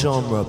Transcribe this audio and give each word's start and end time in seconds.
genre. 0.00 0.48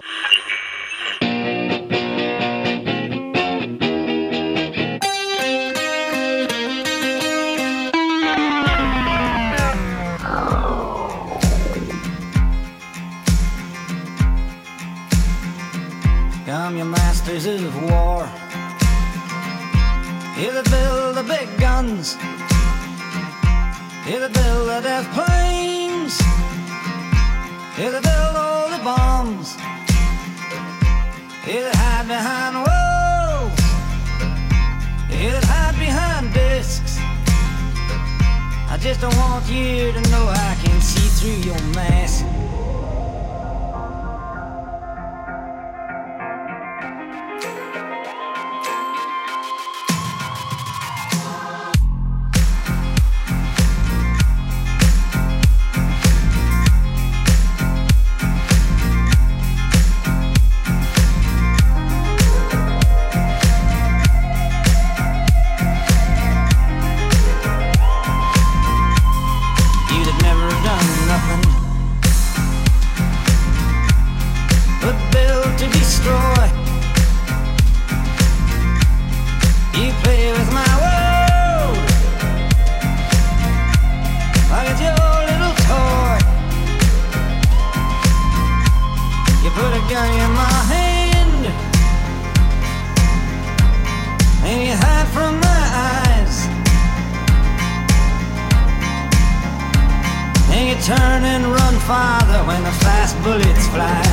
Farther 101.91 102.41
when 102.47 102.63
the 102.63 102.71
fast 102.83 103.13
bullets 103.21 103.65
fly. 103.73 104.03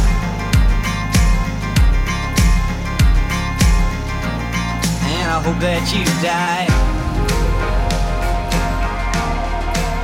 And 5.14 5.26
I 5.36 5.38
hope 5.46 5.60
that 5.66 5.84
you 5.94 6.04
die. 6.34 6.66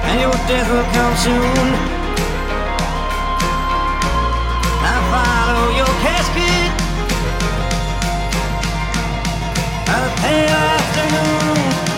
And 0.09 0.17
your 0.25 0.39
death 0.51 0.69
will 0.75 0.89
come 0.99 1.15
soon. 1.27 1.69
I 4.93 4.97
follow 5.13 5.67
your 5.81 5.93
casket. 6.05 6.71
The 9.89 10.01
pale 10.23 10.61
afternoon. 10.77 11.94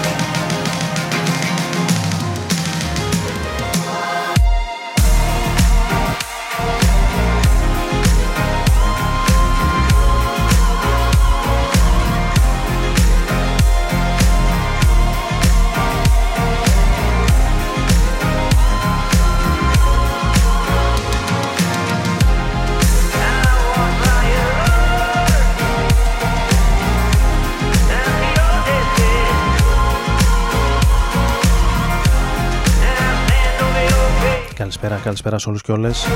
Καλησπέρα, 34.66 34.96
καλησπέρα 34.96 35.38
σε 35.38 35.48
όλους 35.48 35.62
και 35.62 35.72
όλες. 35.72 36.04
I'm 36.04 36.08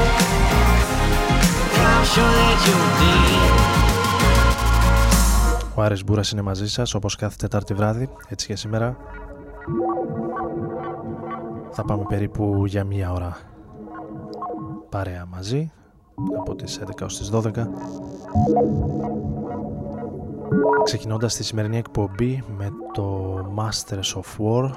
sure 2.15 2.33
that 2.39 2.59
you'll 2.67 2.91
be. 3.01 3.15
Ο 5.75 5.83
Άρης 5.83 6.05
Μπούρας 6.05 6.31
είναι 6.31 6.43
μαζί 6.43 6.69
σας 6.69 6.95
όπως 6.95 7.17
κάθε 7.17 7.37
Τετάρτη 7.39 7.75
βράδυ, 7.75 8.09
έτσι 8.29 8.47
και 8.47 8.57
σήμερα. 8.57 8.97
Θα 11.71 11.85
πάμε 11.85 12.05
περίπου 12.09 12.67
για 12.67 12.85
μία 12.85 13.13
ώρα 13.13 13.37
παρέα 14.89 15.27
μαζί, 15.27 15.73
από 16.39 16.55
τις 16.55 16.79
11 16.79 17.05
ως 17.05 17.19
τις 17.19 17.31
12. 17.31 17.69
Ξεκινώντας 20.85 21.35
τη 21.35 21.45
σημερινή 21.45 21.77
εκπομπή 21.77 22.45
με 22.57 22.71
το 22.93 23.37
Masters 23.57 24.21
of 24.21 24.25
War 24.39 24.71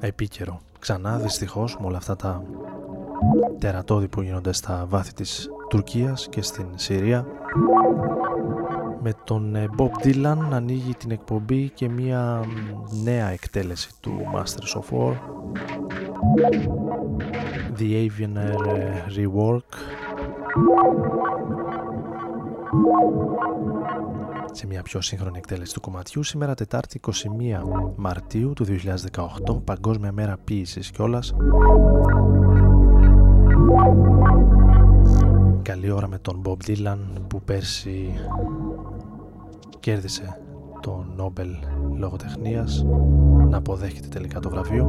επίκαιρο. 0.00 0.60
Ξανά 0.78 1.18
δυστυχώς 1.18 1.76
με 1.80 1.86
όλα 1.86 1.96
αυτά 1.96 2.16
τα 2.16 2.42
τερατώδη 3.58 4.08
που 4.08 4.22
γίνονται 4.22 4.52
στα 4.52 4.86
βάθη 4.88 5.12
της 5.12 5.50
Τουρκίας 5.68 6.28
και 6.28 6.42
στην 6.42 6.66
Συρία 6.74 7.26
με 9.02 9.12
τον 9.24 9.54
ε, 9.54 9.68
Bob 9.76 10.06
Dylan 10.06 10.36
να 10.50 10.56
ανοίγει 10.56 10.94
την 10.94 11.10
εκπομπή 11.10 11.70
και 11.74 11.88
μια 11.88 12.42
μ, 12.46 13.02
νέα 13.04 13.28
εκτέλεση 13.28 13.90
του 14.00 14.12
Masters 14.34 14.80
of 14.80 14.98
War. 14.98 15.14
The 17.78 18.08
Avianer 18.08 18.76
ε, 18.76 19.04
Rework 19.16 19.70
σε 24.56 24.66
μια 24.66 24.82
πιο 24.82 25.00
σύγχρονη 25.00 25.38
εκτέλεση 25.38 25.74
του 25.74 25.80
κομματιού. 25.80 26.22
Σήμερα 26.22 26.54
Τετάρτη 26.54 27.00
21 27.06 27.12
Μαρτίου 27.96 28.52
του 28.52 28.66
2018 29.46 29.64
Παγκόσμια 29.64 30.12
Μέρα 30.12 30.36
Ποίησης 30.44 30.90
κιόλας. 30.90 31.34
Καλή 35.62 35.90
ώρα 35.90 36.08
με 36.08 36.18
τον 36.18 36.42
Bob 36.44 36.56
Dylan 36.66 36.98
που 37.28 37.42
πέρσι 37.42 38.14
κέρδισε 39.80 40.40
το 40.80 41.06
Νόμπελ 41.16 41.50
Λογοτεχνίας. 41.98 42.84
Να 43.48 43.56
αποδέχεται 43.56 44.08
τελικά 44.08 44.40
το 44.40 44.50
βραβείο 44.50 44.86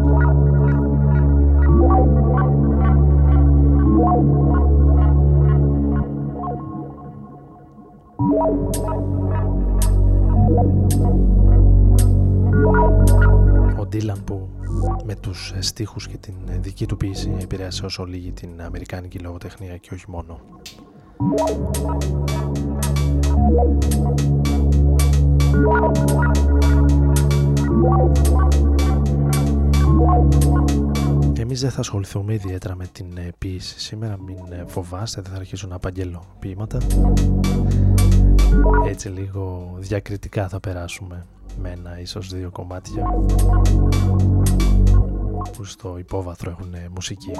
με 15.07 15.15
τους 15.15 15.51
ε, 15.55 15.61
στίχους 15.61 16.07
και 16.07 16.17
την 16.17 16.33
ε, 16.49 16.57
δική 16.57 16.85
του 16.85 16.97
ποίηση 16.97 17.35
επηρέασε 17.41 17.85
όσο 17.85 18.05
λίγη 18.05 18.31
την 18.31 18.61
αμερικάνικη 18.61 19.19
λογοτεχνία 19.19 19.77
και 19.77 19.89
όχι 19.93 20.05
μόνο. 20.07 20.39
Εμείς 31.39 31.61
δεν 31.61 31.71
θα 31.71 31.79
ασχοληθούμε 31.79 32.33
ιδιαίτερα 32.33 32.75
με 32.75 32.85
την 32.91 33.17
ε, 33.17 33.31
ποίηση 33.37 33.79
σήμερα, 33.79 34.17
μην 34.19 34.37
ε, 34.49 34.63
φοβάστε, 34.67 35.21
δεν 35.21 35.31
θα 35.31 35.37
αρχίσω 35.37 35.67
να 35.67 35.75
απαγγέλω 35.75 36.23
ποίηματα. 36.39 36.77
Έτσι 38.87 39.09
λίγο 39.09 39.75
διακριτικά 39.77 40.47
θα 40.47 40.59
περάσουμε 40.59 41.25
με 41.61 41.69
ένα 41.69 41.99
ίσως 41.99 42.33
δύο 42.33 42.49
κομμάτια 42.51 43.03
ακούς 45.47 45.71
στο 45.71 45.97
υπόβαθρο 45.97 46.49
έχουν 46.49 46.73
ε, 46.73 46.87
μουσική 46.95 47.31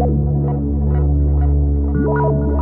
ε, 0.00 0.06
μουσική. 2.04 2.53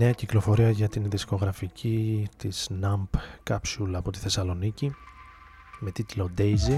Νέα 0.00 0.12
κυκλοφορία 0.12 0.70
για 0.70 0.88
την 0.88 1.10
δισκογραφική 1.10 2.28
της 2.36 2.70
NAMP 2.82 3.18
Capsule 3.50 3.92
από 3.92 4.10
τη 4.10 4.18
Θεσσαλονίκη 4.18 4.94
με 5.80 5.90
τίτλο 5.90 6.30
Daisy 6.38 6.76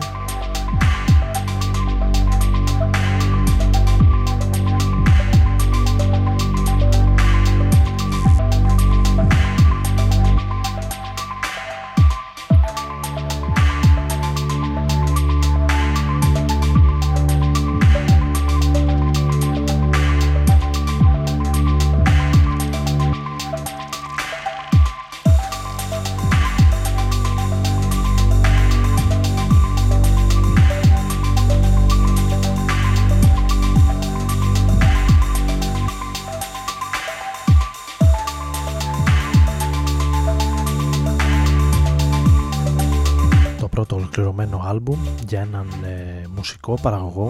για 45.32 45.40
έναν 45.40 45.68
ε, 45.84 46.26
μουσικό 46.34 46.78
παραγωγό. 46.82 47.28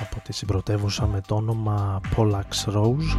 Από 0.00 0.20
τη 0.24 0.32
συμπρωτεύουσα 0.32 1.06
με 1.06 1.20
το 1.26 1.34
όνομα 1.34 2.00
Pollax 2.16 2.72
Rose. 2.74 3.16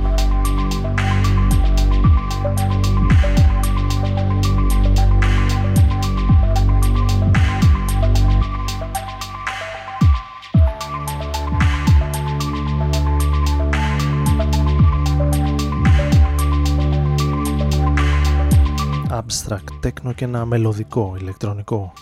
Abstract 19.10 19.88
techno 19.88 20.15
και 20.15 20.25
ένα 20.25 20.46
μελωδικό 20.46 21.15
ηλεκτρονικό 21.20 21.94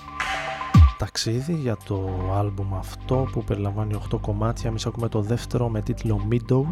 ταξίδι 1.04 1.54
για 1.54 1.78
το 1.86 2.10
άλμπουμ 2.38 2.76
αυτό 2.76 3.28
που 3.32 3.44
περιλαμβάνει 3.44 3.96
8 4.14 4.18
κομμάτια. 4.22 4.70
Εμείς 4.70 4.86
ακούμε 4.86 5.10
το 5.10 5.22
δεύτερο 5.22 5.70
με 5.70 5.82
τίτλο 5.82 6.28
Meadows. 6.32 6.66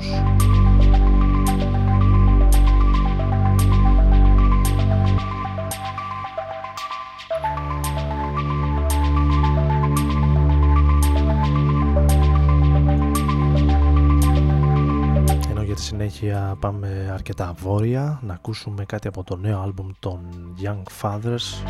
Ενώ 15.50 15.62
για 15.62 15.76
τη 15.76 15.82
συνέχεια 15.82 16.56
πάμε 16.60 17.10
αρκετά 17.14 17.54
βόρεια 17.58 18.20
να 18.24 18.34
ακούσουμε 18.34 18.86
κάτι 18.86 19.08
από 19.08 19.24
το 19.24 19.36
νέο 19.36 19.62
άλμπουμ 19.62 19.88
των 20.00 20.20
Young 20.64 20.84
Fathers 21.02 21.64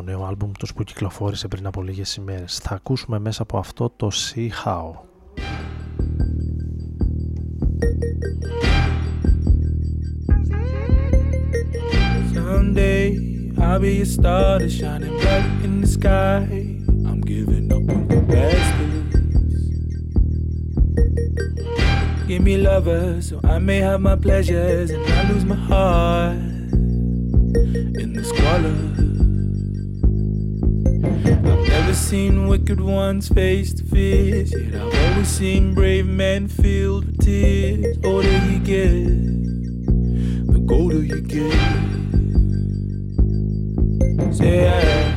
το 0.00 0.06
νέο 0.06 0.24
άλμπουμ 0.24 0.50
τους 0.58 0.72
που 0.72 0.84
κυκλοφόρησε 0.84 1.48
πριν 1.48 1.66
από 1.66 1.82
λίγες 1.82 2.14
ημέρες. 2.14 2.58
Θα 2.58 2.74
ακούσουμε 2.74 3.18
μέσα 3.18 3.42
από 3.42 3.58
αυτό 3.58 3.92
το 3.96 4.10
See 4.12 4.48
How. 4.64 4.92
Someday 12.34 13.08
I'll 13.58 13.80
I've 31.26 31.68
never 31.68 31.94
seen 31.94 32.46
wicked 32.48 32.80
ones 32.80 33.28
face 33.28 33.74
to 33.74 33.84
face, 33.84 34.52
yet 34.52 34.74
I've 34.74 35.12
always 35.12 35.28
seen 35.28 35.74
brave 35.74 36.06
men 36.06 36.48
filled 36.48 37.06
with 37.06 37.18
tears. 37.24 37.98
Oh, 38.04 38.16
Older 38.16 38.46
you 38.46 38.58
get, 38.60 39.06
the 40.52 40.64
colder 40.68 41.02
you 41.02 41.20
get. 41.20 41.52
Say 44.34 44.62
yeah. 44.62 45.16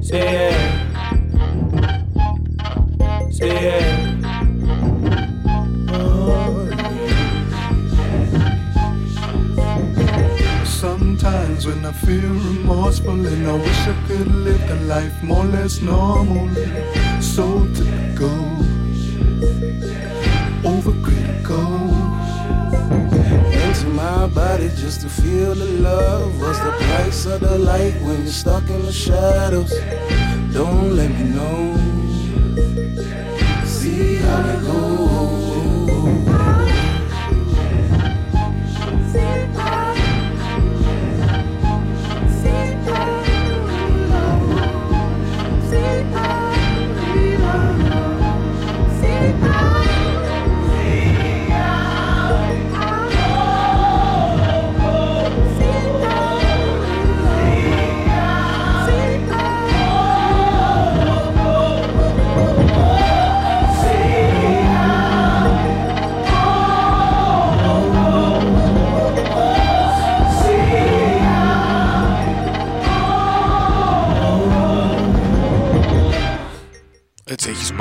Say 0.00 0.32
yeah. 0.32 0.90
Say 3.30 3.48
yeah. 3.48 4.01
Sometimes 11.62 11.82
when 11.82 11.86
I 11.86 11.92
feel 11.92 12.30
remorseful 12.30 13.26
and 13.26 13.46
I 13.46 13.52
wish 13.52 13.78
I 13.86 14.04
could 14.08 14.26
live 14.34 14.70
a 14.70 14.74
life 14.86 15.22
more 15.22 15.44
or 15.44 15.48
less 15.48 15.80
normal, 15.80 16.48
so 17.20 17.66
typical, 17.68 18.56
overcritical. 20.62 21.92
Into 23.62 23.86
my 23.88 24.26
body 24.28 24.70
just 24.70 25.02
to 25.02 25.08
feel 25.08 25.54
the 25.54 25.66
love. 25.80 26.40
What's 26.40 26.58
the 26.58 26.72
price 26.72 27.26
of 27.26 27.40
the 27.40 27.58
light 27.58 27.94
when 28.02 28.22
you're 28.22 28.32
stuck 28.32 28.68
in 28.68 28.82
the 28.82 28.92
shadows? 28.92 29.72
Don't 30.52 30.96
let 30.96 31.10
me 31.10 31.24
know. 31.36 31.76
See 33.64 34.16
how 34.16 34.48
it 34.48 34.62
goes. 34.64 34.91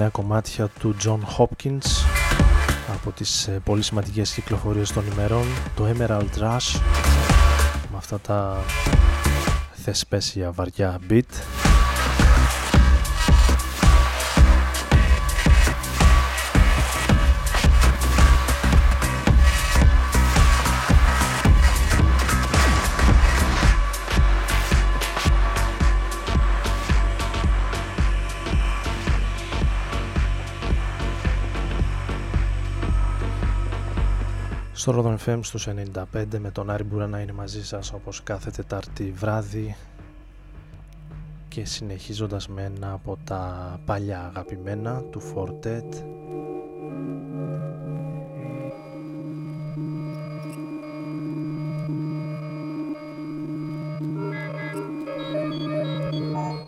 Νέα 0.00 0.08
κομμάτια 0.08 0.68
του 0.78 0.96
John 1.04 1.18
Hopkins 1.38 2.04
από 2.94 3.10
τις 3.10 3.46
ε, 3.46 3.60
πολύ 3.64 3.82
σημαντικές 3.82 4.32
κυκλοφορίες 4.32 4.92
των 4.92 5.04
ημερών 5.12 5.44
το 5.76 5.84
Emerald 5.96 6.38
Rush 6.38 6.80
με 7.90 7.96
αυτά 7.96 8.20
τα 8.20 8.56
θεσπέσια 9.72 10.50
βαριά 10.52 10.98
beat 11.10 11.22
στο 34.80 34.94
Rodon 34.96 35.28
FM 35.28 35.38
στους 35.42 35.68
95 36.14 36.24
με 36.38 36.50
τον 36.50 36.70
Άρη 36.70 36.84
Μπούρα 36.84 37.06
να 37.06 37.20
είναι 37.20 37.32
μαζί 37.32 37.66
σας 37.66 37.92
όπως 37.92 38.22
κάθε 38.22 38.50
Τετάρτη 38.50 39.12
βράδυ. 39.16 39.76
Και 41.48 41.64
συνεχίζοντας 41.64 42.48
με 42.48 42.62
ένα 42.62 42.92
από 42.92 43.18
τα 43.24 43.80
παλιά 43.84 44.26
αγαπημένα 44.26 45.02
του 45.10 45.20
Fortet 45.34 46.04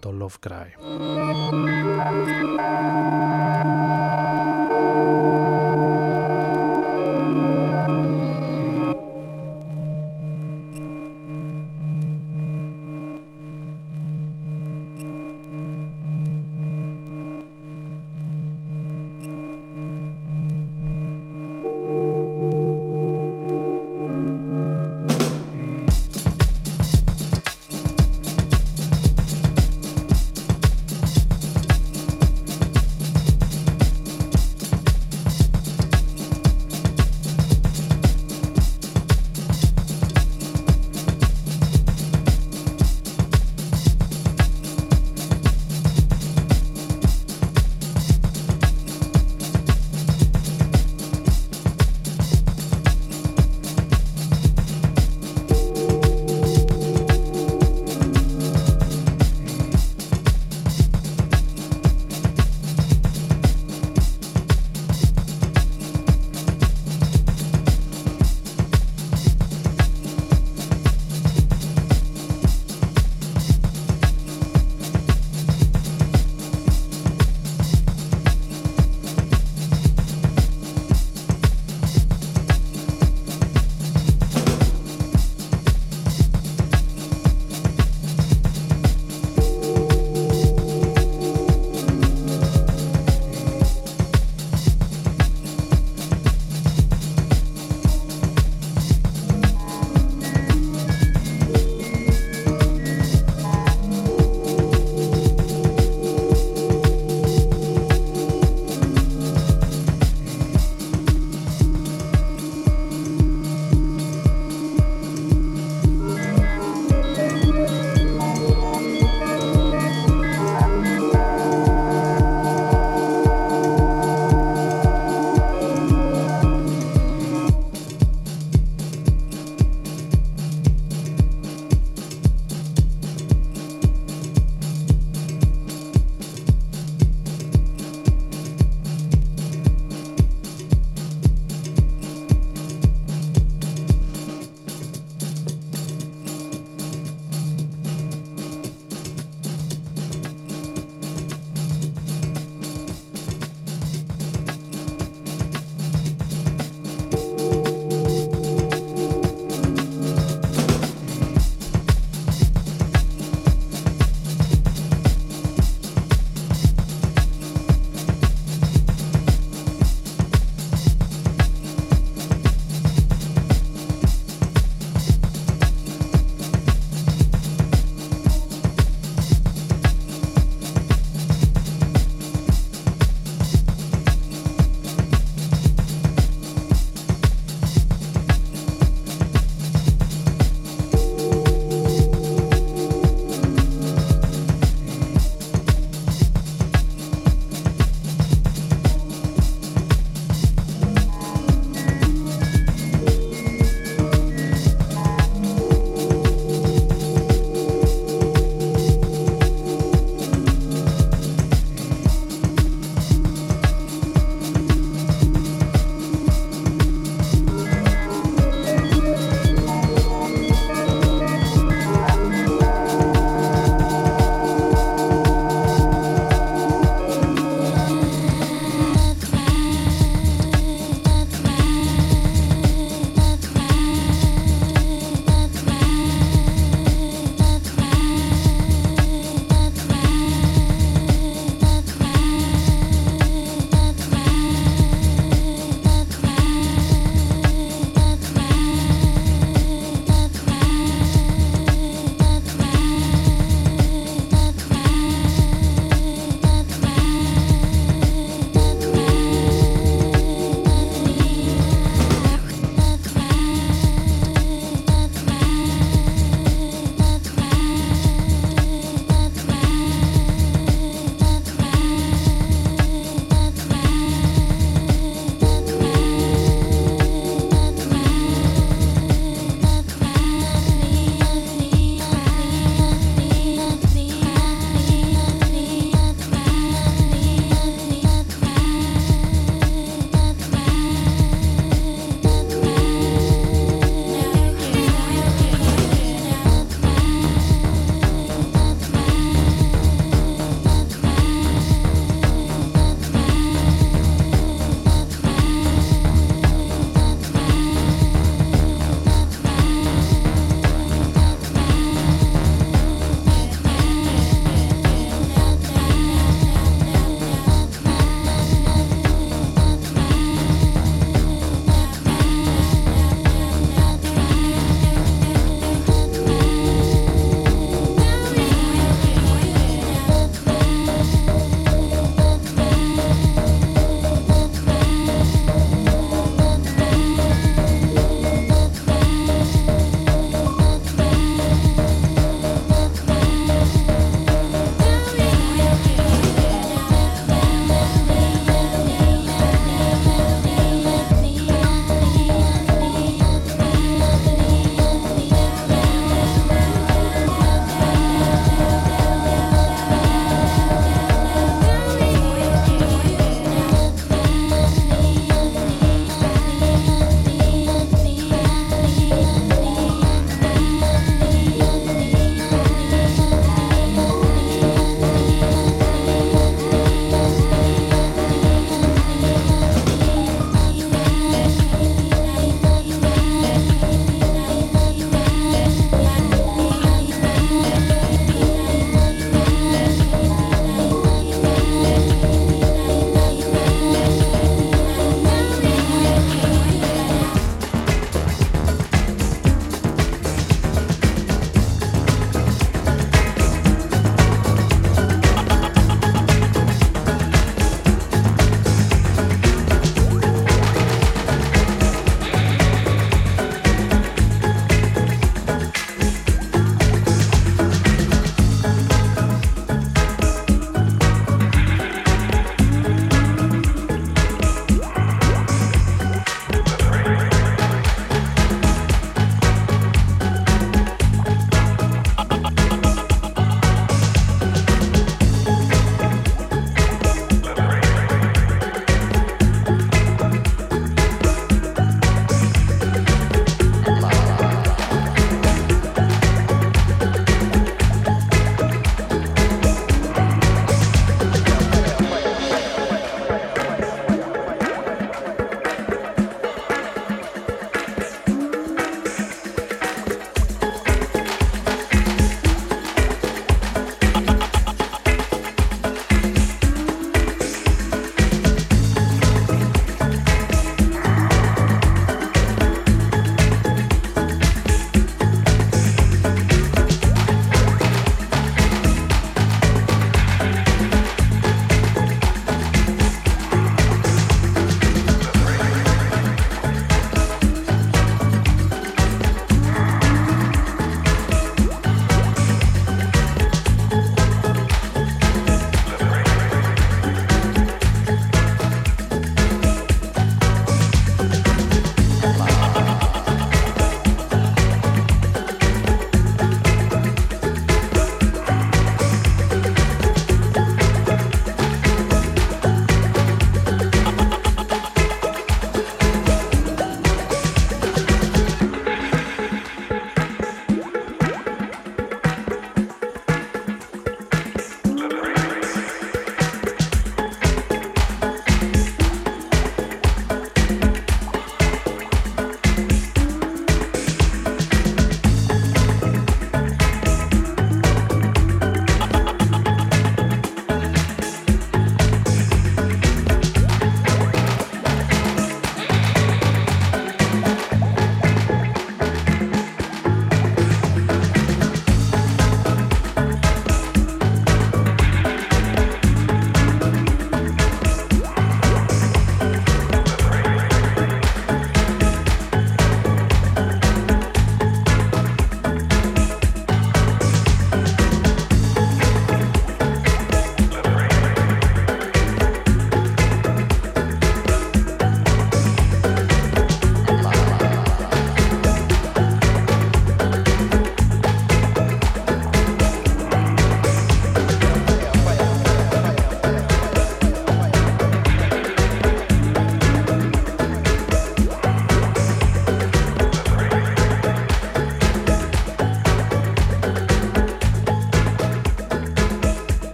το 0.00 0.12
Love 0.20 0.48
Cry 0.48 0.66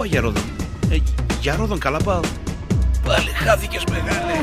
από 0.00 0.08
πού 0.08 0.08
πάει 0.08 0.08
για 0.08 0.20
Ρόδον. 0.20 0.42
Ε, 0.90 0.98
για 1.40 1.56
Ρόδον 1.56 1.78
καλά 1.78 1.98
πάω. 1.98 2.20
Πάλι 3.04 3.30
χάθηκες 3.30 3.84
μεγάλε. 3.90 4.40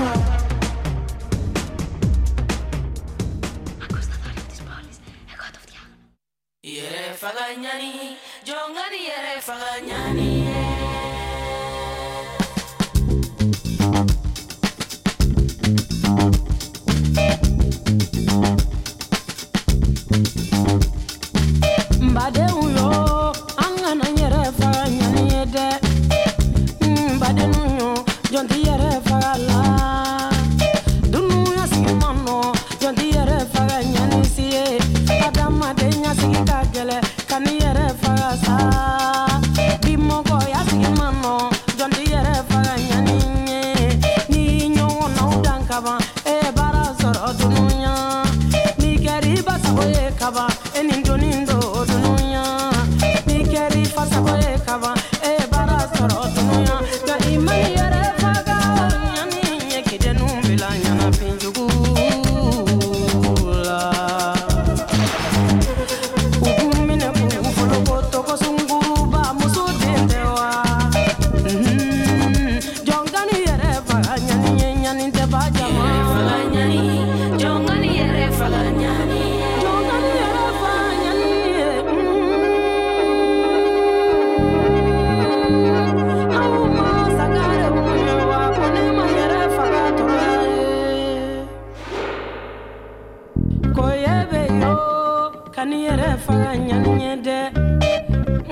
kani 95.57 95.75
mm, 95.75 95.83
yɛrɛ 95.85 96.07
faga 96.25 96.51
ɲani 96.67 96.91
ɲɛ 96.99 97.11
dɛ 97.25 97.37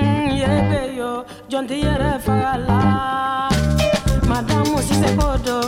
n 0.02 0.60
be 0.70 0.82
yo 0.98 1.12
jɔn 1.52 1.63
ti 1.70 1.76
yɛrɛ 1.86 2.10
faga 2.26 2.54
la. 2.68 2.80
Madamu 4.30 4.78
sise 4.88 5.10
ko 5.18 5.28
don 5.46 5.64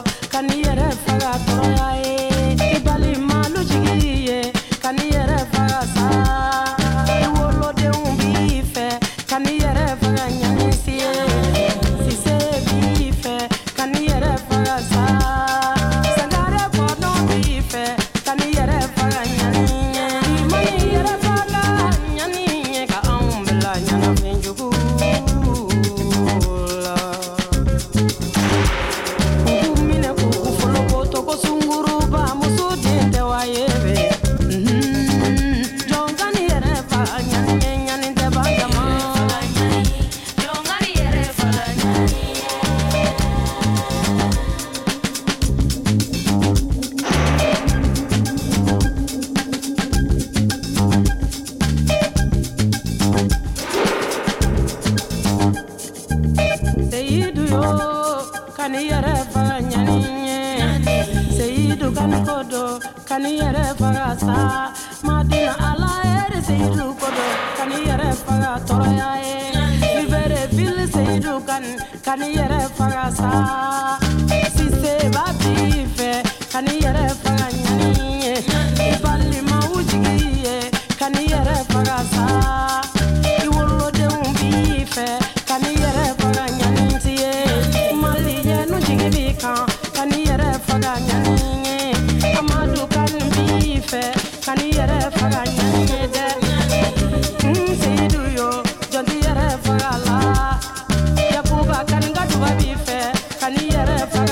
Kaniere 103.47 104.26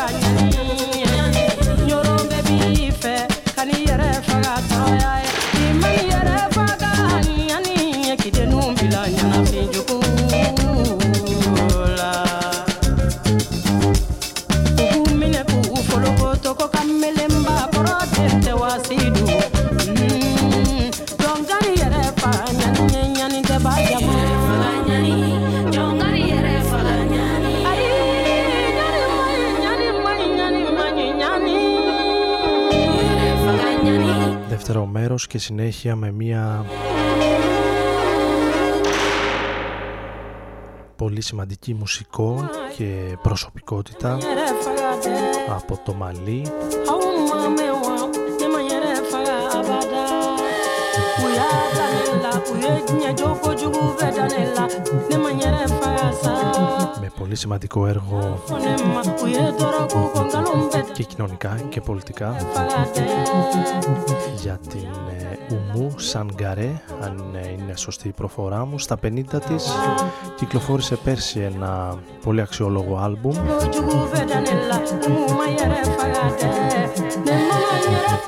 και 35.36 35.42
συνέχεια 35.42 35.96
με 35.96 36.12
μια 36.12 36.66
πολύ 40.96 41.22
σημαντική 41.22 41.74
μουσικό 41.74 42.50
και 42.78 43.18
προσωπικότητα 43.22 44.18
από 45.50 45.80
το 45.86 45.94
Μαλί. 45.94 46.42
Με 57.02 57.12
πολύ 57.18 57.36
σημαντικό 57.36 57.88
έργο 57.88 58.44
και 60.94 61.04
κοινωνικά 61.04 61.60
και 61.70 61.82
πολιτικά 61.82 62.36
για 64.42 64.60
την 64.70 65.05
Ουμού 65.50 65.94
Σανγκαρέ, 65.98 66.82
αν 67.02 67.18
είναι 67.58 67.76
σωστή 67.76 68.08
η 68.08 68.12
προφορά 68.12 68.66
μου, 68.66 68.80
στα 68.80 69.00
50 69.04 69.24
της. 69.48 69.72
Κυκλοφόρησε 70.36 70.96
πέρσι 70.96 71.40
ένα 71.40 71.98
πολύ 72.24 72.42
αξιόλογο 72.42 72.98
άλμπουμ. 72.98 73.36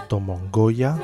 Το 0.08 0.20
Μογκόγια 0.20 1.00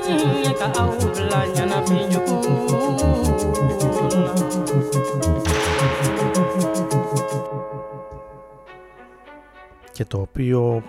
και 9.91 10.05
το 10.05 10.17
οποίο 10.17 10.83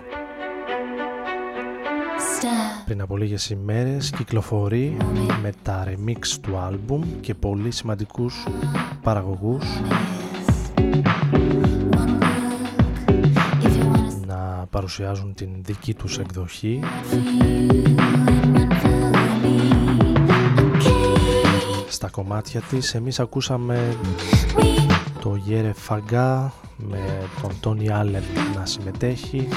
πριν 2.85 3.01
από 3.01 3.17
λίγες 3.17 3.49
ημέρες 3.49 4.09
κυκλοφορεί 4.09 4.97
με 5.41 5.51
τα 5.63 5.83
remix 5.87 6.27
του 6.41 6.57
άλμπουμ 6.57 7.03
και 7.21 7.33
πολύ 7.33 7.71
σημαντικούς 7.71 8.47
παραγωγούς. 9.01 9.65
Να 14.27 14.65
παρουσιάζουν 14.69 15.33
την 15.33 15.49
δική 15.61 15.93
τους 15.93 16.17
εκδοχή. 16.17 16.79
Στα 21.89 22.09
κομμάτια 22.09 22.61
της 22.61 22.95
εμείς 22.95 23.19
ακούσαμε 23.19 23.97
το 25.21 25.35
Γέρε 25.35 25.73
Φαγκά 25.73 26.53
με 26.77 27.27
τον 27.41 27.51
Τόνι 27.59 27.89
Άλεν 27.89 28.23
να 28.55 28.65
συμμετέχει 28.65 29.47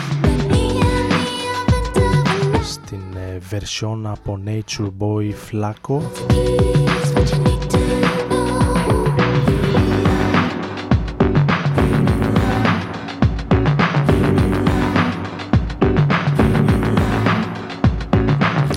στην 2.68 3.02
version 3.50 4.00
από 4.04 4.40
Nature 4.44 4.90
Boy 4.98 5.32
Flaco. 5.50 6.00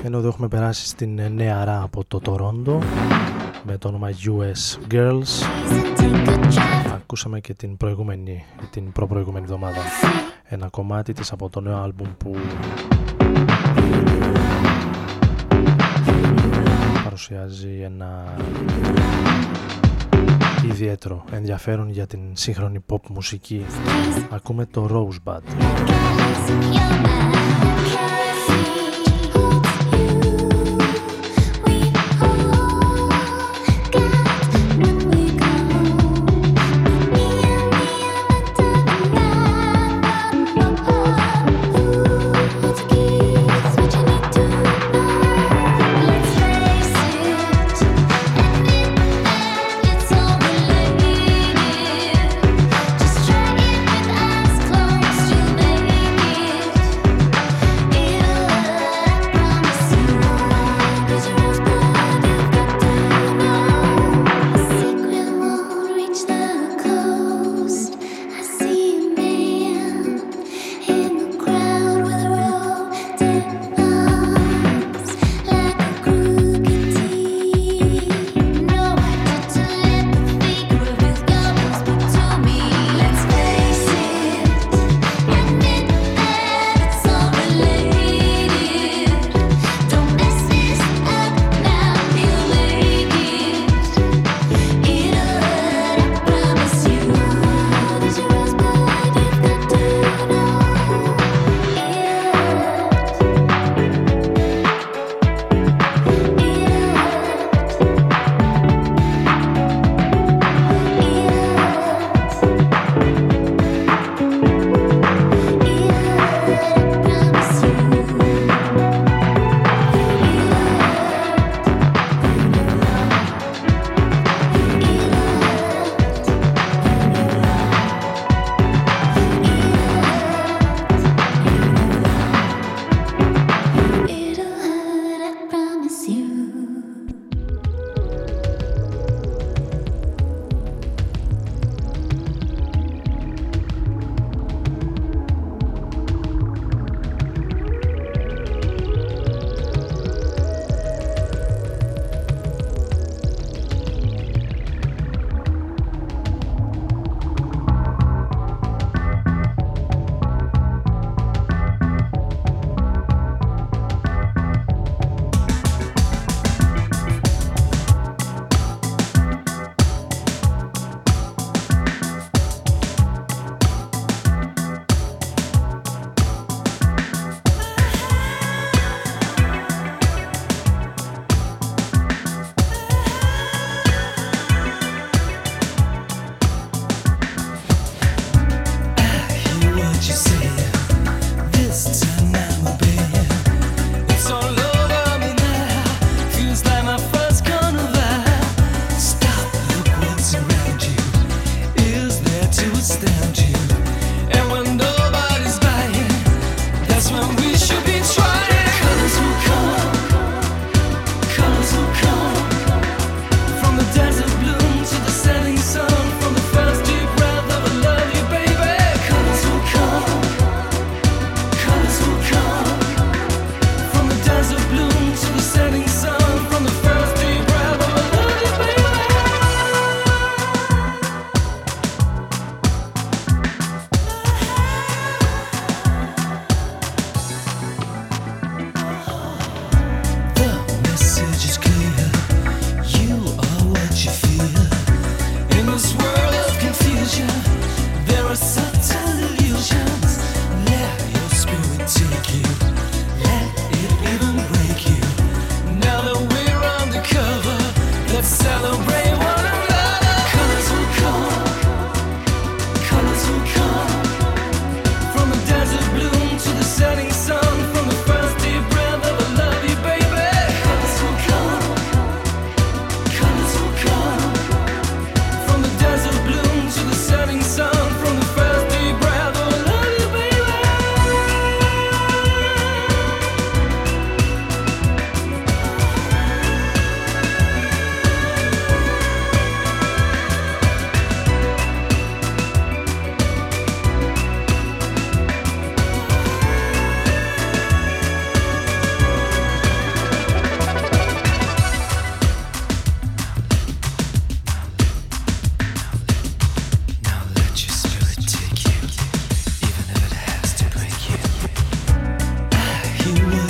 Ενώ 0.03 0.17
εδώ 0.17 0.27
έχουμε 0.27 0.47
περάσει 0.47 0.85
στην 0.85 1.21
νεαρά 1.33 1.81
από 1.81 2.03
το 2.07 2.19
Τορόντο 2.19 2.79
με 3.63 3.77
το 3.77 3.87
όνομα 3.87 4.09
US 4.11 4.93
Girls. 4.93 5.45
Ακούσαμε 6.93 7.39
και 7.39 7.53
την 7.53 7.77
προηγούμενη 7.77 8.45
την 8.69 8.91
προπροηγούμενη 8.91 9.45
εβδομάδα. 9.45 9.81
Ένα 10.43 10.67
κομμάτι 10.69 11.13
της 11.13 11.31
από 11.31 11.49
το 11.49 11.61
νέο 11.61 11.77
άλμπουμ 11.77 12.07
που 12.17 12.35
παρουσιάζει 17.03 17.81
ένα 17.83 18.33
ιδιαίτερο 20.65 21.23
ενδιαφέρον 21.31 21.89
για 21.89 22.07
την 22.07 22.19
σύγχρονη 22.33 22.85
pop 22.89 23.07
μουσική. 23.09 23.65
Ακούμε 24.29 24.65
το 24.65 25.09
Rosebud 25.25 25.41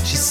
She's. 0.04 0.30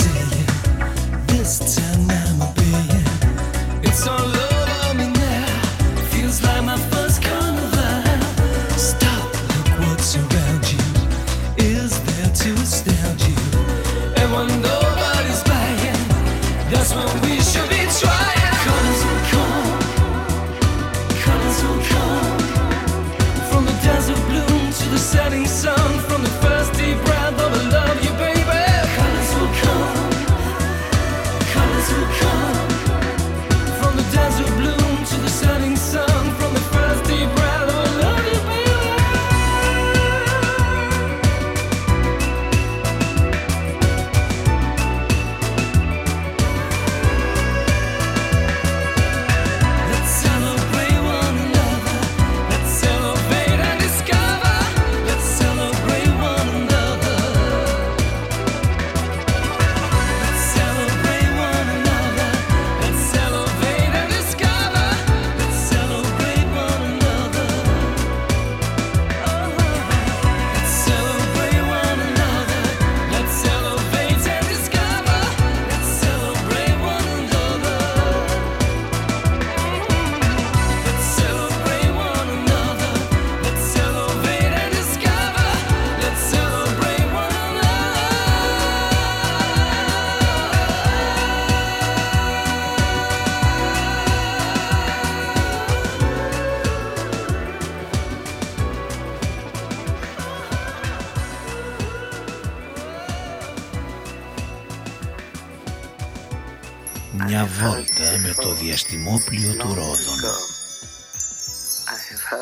το 108.51 108.57
διαστημόπλιο 108.57 109.53
του 109.57 109.75
Ρόδων 109.75 110.23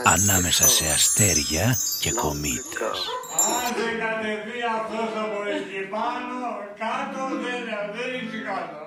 ανάμεσα 0.04 0.68
σε 0.68 0.86
αστέρια 0.86 1.76
και 2.00 2.12
κομήτες. 2.12 2.98
Άντε 3.66 3.88
κατεβεί 4.02 4.60
αυτός 4.78 5.22
από 5.24 5.40
εκεί 5.56 5.82
πάνω, 5.90 6.38
κάτω 6.78 7.22
δεν 7.92 8.14
είναι 8.14 8.42
κάτω. 8.44 8.86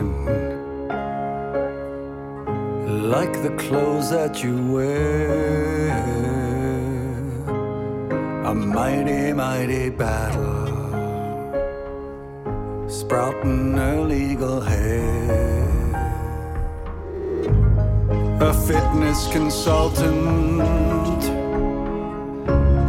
In 0.00 0.57
like 2.98 3.32
the 3.42 3.50
clothes 3.56 4.10
that 4.10 4.42
you 4.42 4.72
wear. 4.72 5.88
A 8.44 8.54
mighty, 8.54 9.32
mighty 9.32 9.90
battle, 9.90 10.66
sprouting 12.88 13.76
illegal 13.78 14.60
hair. 14.60 15.68
A 18.40 18.52
fitness 18.66 19.28
consultant 19.32 21.22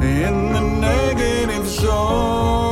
in 0.01 0.53
the 0.53 0.62
negative 0.80 1.68
zone. 1.68 2.69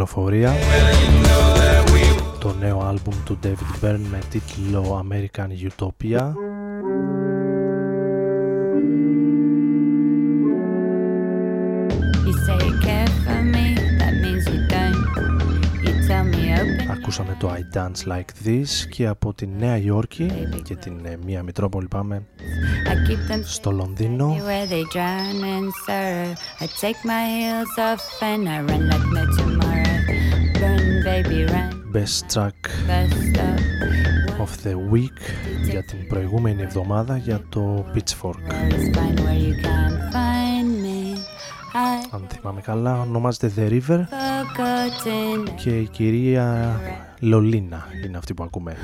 κυκλοφορία. 0.00 0.52
Το 2.38 2.54
νέο 2.60 2.80
άλμπουμ 2.80 3.14
του 3.24 3.38
David 3.42 3.84
Byrne 3.84 4.00
με 4.10 4.18
τίτλο 4.30 5.06
American 5.10 5.48
Utopia. 5.68 6.32
Ακούσαμε 16.90 17.36
το 17.38 17.52
I 17.52 17.76
Dance 17.76 18.12
Like 18.12 18.46
This 18.46 18.88
και 18.90 19.06
από 19.06 19.34
τη 19.34 19.46
Νέα 19.46 19.76
Υόρκη 19.76 20.30
και 20.62 20.76
την 20.76 21.04
ε, 21.04 21.18
Μία 21.24 21.42
Μητρόπολη 21.42 21.88
πάμε 21.88 22.22
στο 23.44 23.70
Λονδίνο. 23.70 24.36
I 26.60 26.66
take 26.82 27.00
my 27.04 27.22
heels 27.32 27.74
off 27.88 28.22
and 28.30 28.48
I 28.48 28.58
run 28.68 28.82
like 28.90 29.06
Best 31.92 32.34
Track 32.34 32.60
of 34.40 34.66
the 34.66 34.74
Week 34.92 35.20
για 35.70 35.82
την 35.82 36.06
προηγούμενη 36.08 36.62
εβδομάδα 36.62 37.16
για 37.16 37.40
το 37.48 37.84
Pitchfork. 37.94 38.54
Αν 42.10 42.26
θυμάμαι 42.28 42.60
καλά 42.60 43.00
ονομάζεται 43.00 43.52
The 43.56 43.70
River 43.70 44.00
και 45.56 45.78
η 45.78 45.88
κυρία 45.88 46.80
Λολίνα 47.20 47.86
είναι 48.04 48.16
αυτή 48.16 48.34
που 48.34 48.42
ακούμε. 48.42 48.76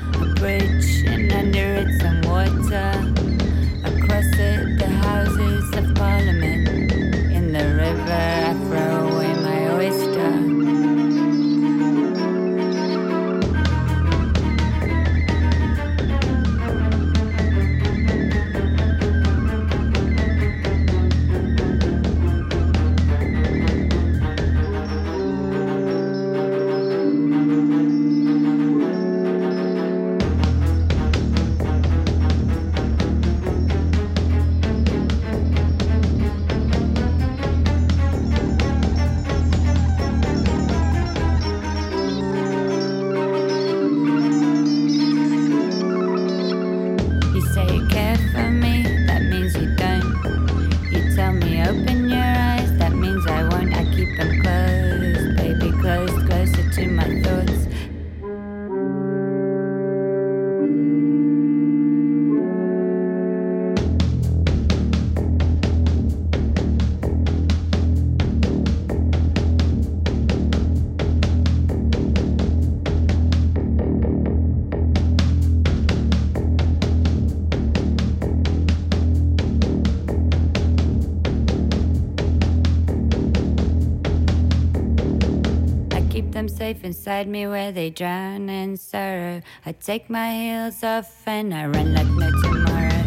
Safe 86.67 86.83
inside 86.83 87.29
me 87.29 87.47
where 87.47 87.71
they 87.71 87.89
drown 87.89 88.49
in 88.49 88.75
sorrow. 88.75 89.41
I 89.65 89.71
take 89.71 90.09
my 90.09 90.29
heels 90.33 90.83
off 90.83 91.25
and 91.25 91.53
I 91.53 91.65
run 91.65 91.93
like 91.93 92.11
no 92.21 92.29
tomorrow. 92.41 93.03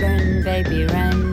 Run, 0.00 0.44
baby, 0.44 0.84
run, 0.84 1.31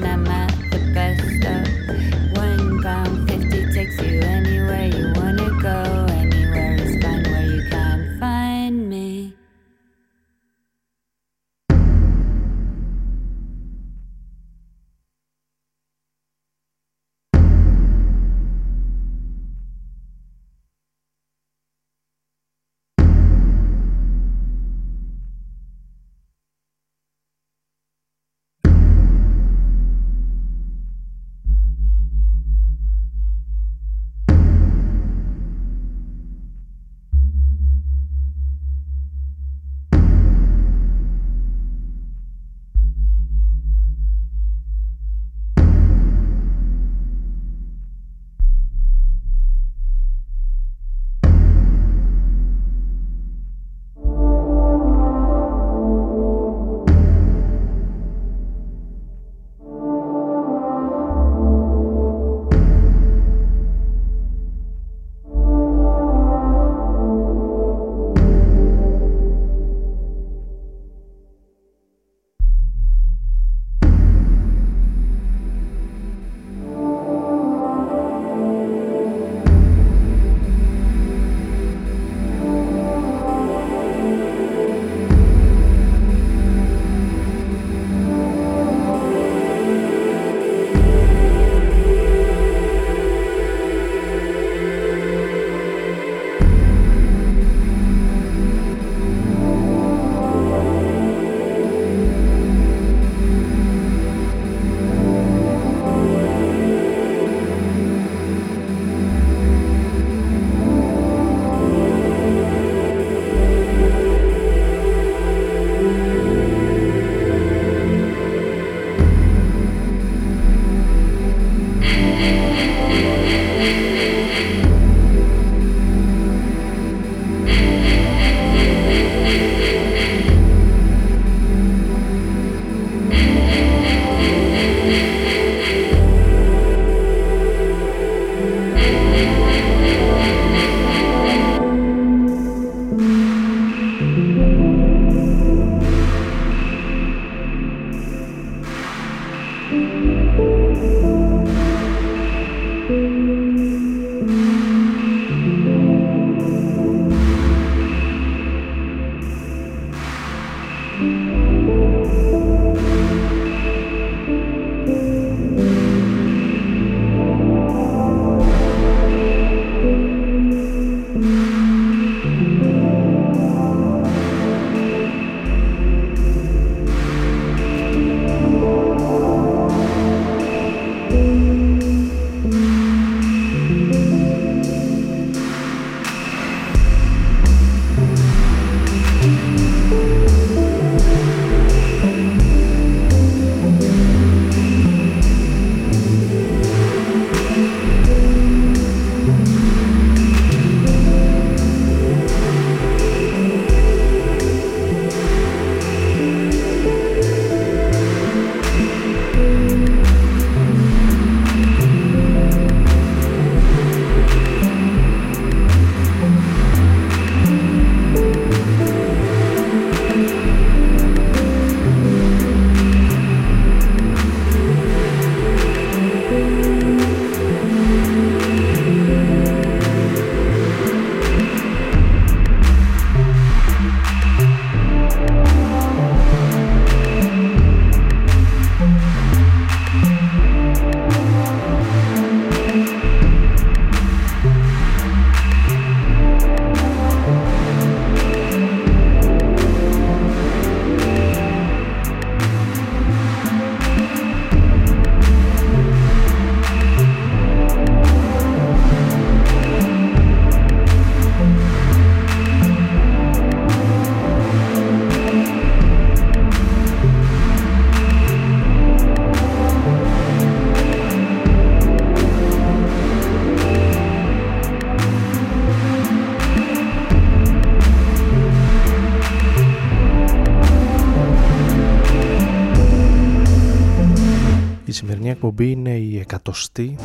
εκατοστή 286.50 286.96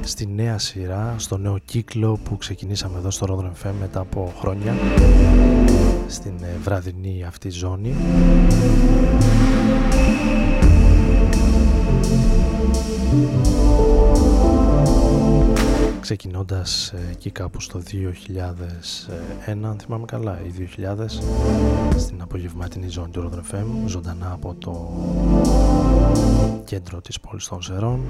στη 0.00 0.26
νέα 0.26 0.58
σειρά, 0.58 1.14
στο 1.18 1.36
νέο 1.36 1.58
κύκλο 1.64 2.18
που 2.24 2.36
ξεκινήσαμε 2.36 2.98
εδώ 2.98 3.10
στο 3.10 3.26
Rodron 3.28 3.66
FM 3.66 3.72
μετά 3.80 4.00
από 4.00 4.32
χρόνια 4.40 4.74
στην 6.06 6.34
ε, 6.42 6.56
βραδινή 6.62 7.24
αυτή 7.24 7.50
ζώνη. 7.50 7.94
Ξεκινώντας 16.00 16.88
ε, 16.88 17.10
εκεί 17.10 17.30
κάπου 17.30 17.60
στο 17.60 17.82
2001 19.46 19.58
αν 19.62 19.76
θυμάμαι 19.80 20.04
καλά 20.04 20.38
ή 20.46 20.68
2000 20.76 21.06
στην 21.96 22.22
απογευματινή 22.22 22.88
ζώνη 22.88 23.10
του 23.10 23.30
Rodron 23.30 23.54
FM 23.54 23.66
ζωντανά 23.86 24.32
από 24.32 24.54
το 24.58 24.90
κέντρο 26.64 27.00
της 27.00 27.20
πόλης 27.20 27.48
των 27.48 27.62
Σερών 27.62 28.00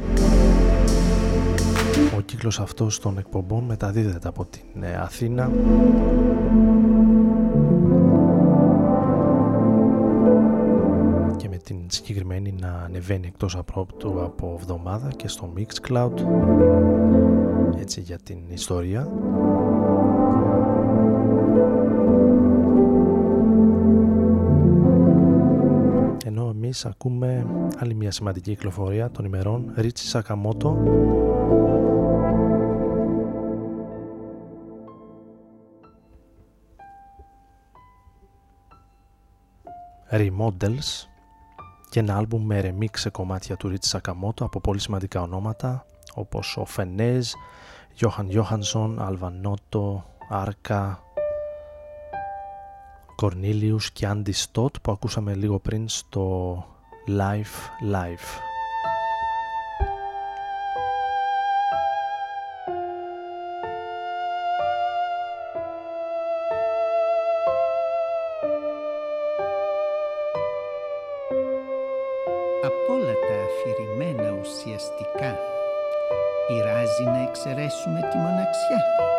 ο 2.16 2.20
κύκλος 2.20 2.60
αυτός 2.60 2.98
των 2.98 3.18
εκπομπών 3.18 3.64
μεταδίδεται 3.64 4.28
από 4.28 4.44
την 4.44 4.82
ε, 4.82 4.94
Αθήνα. 4.94 5.50
Και 11.36 11.48
με 11.48 11.56
την 11.56 11.76
συγκεκριμένη 11.86 12.54
να 12.60 12.82
ανεβαίνει 12.84 13.26
εκτός 13.26 13.56
απρόπτου 13.56 14.22
από 14.22 14.56
εβδομάδα 14.60 15.08
και 15.16 15.28
στο 15.28 15.52
Mixcloud. 15.56 16.12
Έτσι 17.80 18.00
για 18.00 18.18
την 18.18 18.38
ιστορία 18.48 19.08
ενώ 26.72 26.80
εμείς 26.80 26.84
ακούμε 26.84 27.46
άλλη 27.78 27.94
μια 27.94 28.10
σημαντική 28.10 28.50
κυκλοφορία 28.50 29.10
των 29.10 29.24
ημερών. 29.24 29.72
Ρίτσι 29.76 30.06
Σακαμότο. 30.06 30.78
Remodels 40.10 41.06
και 41.90 42.00
ένα 42.00 42.16
άλμπουμ 42.16 42.44
με 42.44 42.60
remix 42.64 42.98
σε 42.98 43.10
κομμάτια 43.10 43.56
του 43.56 43.68
Ρίτσι 43.68 43.88
Σακαμότο 43.88 44.44
από 44.44 44.60
πολύ 44.60 44.80
σημαντικά 44.80 45.22
ονόματα 45.22 45.86
όπως 46.14 46.56
ο 46.56 46.64
Φενέζ, 46.64 47.30
Γιώχαν 47.92 48.28
Γιώχανσον, 48.30 49.02
Αλβανότο, 49.02 50.04
Άρκα, 50.28 51.02
Κορνίλιους 53.22 53.90
και 53.90 54.06
Άντι 54.06 54.32
Στότ 54.32 54.74
που 54.82 54.92
ακούσαμε 54.92 55.34
λίγο 55.34 55.58
πριν 55.58 55.88
στο 55.88 56.54
Life 57.08 57.56
Life. 57.94 58.28
Από 72.64 72.92
όλα 72.92 73.12
τα 73.12 73.36
αφηρημένα 73.44 74.38
ουσιαστικά 74.40 75.36
πειράζει 76.48 77.04
να 77.04 77.22
εξαιρέσουμε 77.28 78.00
τη 78.10 78.16
μοναξιά. 78.16 79.10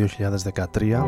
2013 0.00 1.02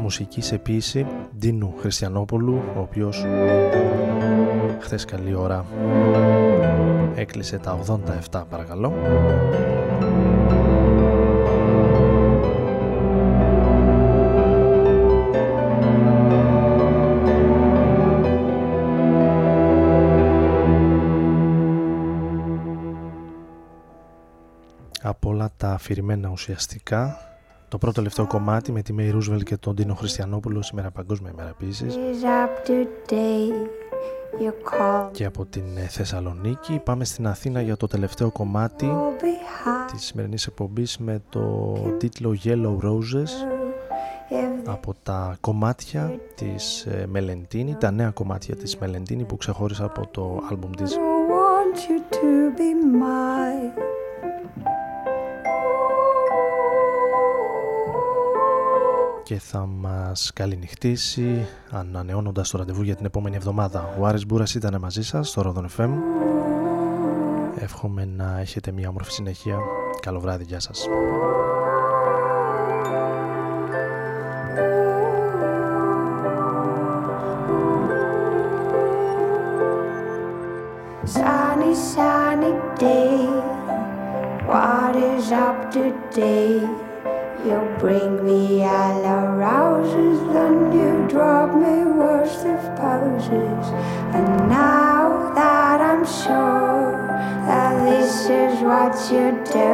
μουσική 0.00 0.40
σε 0.40 0.58
ποίηση 0.58 1.06
Ντίνου 1.38 1.74
Χριστιανόπουλου 1.78 2.62
ο 2.76 2.80
οποίος 2.80 3.24
χθες 4.80 5.04
καλή 5.04 5.34
ώρα 5.34 5.64
έκλεισε 7.14 7.58
τα 7.58 7.78
87 8.32 8.42
παρακαλώ 8.50 8.92
αφηρημένα 25.86 26.28
ουσιαστικά. 26.28 27.18
Το 27.68 27.78
πρώτο 27.78 27.94
τελευταίο 27.94 28.26
κομμάτι 28.26 28.72
με 28.72 28.82
τη 28.82 28.92
Μέη 28.92 29.10
Ρούσβελ 29.10 29.42
και 29.42 29.56
τον 29.56 29.74
Τίνο 29.74 29.94
Χριστιανόπουλο 29.94 30.62
σήμερα 30.62 30.90
Παγκόσμια 30.90 31.30
ημέρα 31.30 31.54
Και 35.12 35.24
από 35.24 35.44
την 35.44 35.76
ε, 35.76 35.80
Θεσσαλονίκη 35.80 36.80
πάμε 36.84 37.04
στην 37.04 37.26
Αθήνα 37.26 37.60
για 37.60 37.76
το 37.76 37.86
τελευταίο 37.86 38.30
κομμάτι 38.30 38.90
της 39.92 40.04
σημερινής 40.04 40.46
εκπομπής 40.46 40.98
με 40.98 41.22
το 41.28 41.72
τίτλο 41.98 42.36
Yellow 42.44 42.78
Roses. 42.84 43.30
Από 44.64 44.94
τα 45.02 45.36
κομμάτια 45.40 46.14
της 46.34 46.86
ε, 46.86 47.06
Μελεντίνη, 47.08 47.74
τα 47.74 47.90
νέα 47.90 48.10
κομμάτια 48.10 48.56
της 48.56 48.76
Μελεντίνη 48.76 49.24
που 49.24 49.36
ξεχώρισα 49.36 49.84
από 49.84 50.06
το 50.10 50.42
άλμπουμ 50.50 50.70
της 50.70 50.98
και 59.26 59.38
θα 59.38 59.66
μας 59.66 60.30
καληνυχτήσει 60.34 61.46
ανανεώνοντας 61.70 62.50
το 62.50 62.58
ραντεβού 62.58 62.82
για 62.82 62.94
την 62.94 63.04
επόμενη 63.04 63.36
εβδομάδα. 63.36 63.96
Ο 63.98 64.06
Άρης 64.06 64.26
Μπούρας 64.26 64.54
ήταν 64.54 64.76
μαζί 64.80 65.02
σας 65.02 65.28
στο 65.28 65.42
Ρόδον 65.42 65.68
FM. 65.76 65.90
Εύχομαι 67.58 68.04
να 68.04 68.38
έχετε 68.40 68.70
μια 68.72 68.88
όμορφη 68.88 69.10
συνέχεια. 69.10 69.58
Καλό 70.00 70.20
βράδυ, 70.20 70.44
γεια 70.44 70.60
σας. 70.60 70.86
Sunny, 81.14 81.72
sunny 81.92 82.52
day. 82.82 83.18
What 84.50 84.94
is 85.10 85.26
up 85.46 85.58
today? 85.76 86.86
You 87.46 87.60
bring 87.78 88.24
me 88.26 88.64
all 88.64 88.95
of 93.06 93.12
poses. 93.12 93.66
And 94.14 94.48
now 94.48 95.32
that 95.34 95.80
I'm 95.80 96.04
sure 96.04 97.06
that 97.46 97.84
this 97.84 98.28
is 98.28 98.60
what 98.62 98.94
you 99.10 99.32
do, 99.44 99.70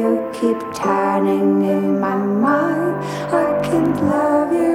you 0.00 0.30
keep 0.32 0.58
turning 0.74 1.64
in 1.64 2.00
my 2.00 2.16
mind. 2.16 2.96
I 3.32 3.60
can't 3.62 3.96
love 4.04 4.52
you 4.52 4.67